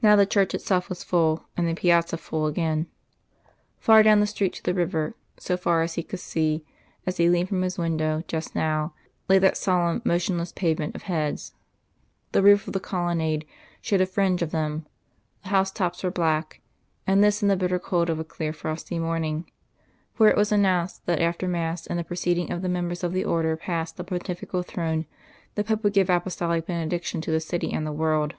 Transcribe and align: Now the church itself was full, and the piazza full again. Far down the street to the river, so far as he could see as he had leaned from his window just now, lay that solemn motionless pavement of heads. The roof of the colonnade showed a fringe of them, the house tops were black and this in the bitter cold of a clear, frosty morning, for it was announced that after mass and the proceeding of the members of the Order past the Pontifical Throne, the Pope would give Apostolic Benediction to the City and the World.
Now 0.00 0.14
the 0.14 0.26
church 0.26 0.54
itself 0.54 0.88
was 0.88 1.02
full, 1.02 1.48
and 1.56 1.66
the 1.66 1.74
piazza 1.74 2.18
full 2.18 2.46
again. 2.46 2.86
Far 3.80 4.04
down 4.04 4.20
the 4.20 4.28
street 4.28 4.52
to 4.52 4.62
the 4.62 4.72
river, 4.72 5.16
so 5.38 5.56
far 5.56 5.82
as 5.82 5.94
he 5.94 6.04
could 6.04 6.20
see 6.20 6.64
as 7.04 7.16
he 7.16 7.24
had 7.24 7.32
leaned 7.32 7.48
from 7.48 7.62
his 7.62 7.78
window 7.78 8.22
just 8.28 8.54
now, 8.54 8.94
lay 9.28 9.40
that 9.40 9.56
solemn 9.56 10.00
motionless 10.04 10.52
pavement 10.52 10.94
of 10.94 11.02
heads. 11.02 11.52
The 12.30 12.44
roof 12.44 12.64
of 12.68 12.74
the 12.74 12.78
colonnade 12.78 13.44
showed 13.80 14.00
a 14.00 14.06
fringe 14.06 14.40
of 14.40 14.52
them, 14.52 14.86
the 15.42 15.48
house 15.48 15.72
tops 15.72 16.04
were 16.04 16.12
black 16.12 16.60
and 17.04 17.24
this 17.24 17.42
in 17.42 17.48
the 17.48 17.56
bitter 17.56 17.80
cold 17.80 18.08
of 18.08 18.20
a 18.20 18.24
clear, 18.24 18.52
frosty 18.52 19.00
morning, 19.00 19.50
for 20.14 20.28
it 20.28 20.36
was 20.36 20.52
announced 20.52 21.06
that 21.06 21.20
after 21.20 21.48
mass 21.48 21.88
and 21.88 21.98
the 21.98 22.04
proceeding 22.04 22.52
of 22.52 22.62
the 22.62 22.68
members 22.68 23.02
of 23.02 23.12
the 23.12 23.24
Order 23.24 23.56
past 23.56 23.96
the 23.96 24.04
Pontifical 24.04 24.62
Throne, 24.62 25.06
the 25.56 25.64
Pope 25.64 25.82
would 25.82 25.92
give 25.92 26.08
Apostolic 26.08 26.66
Benediction 26.66 27.20
to 27.22 27.32
the 27.32 27.40
City 27.40 27.72
and 27.72 27.84
the 27.84 27.90
World. 27.90 28.36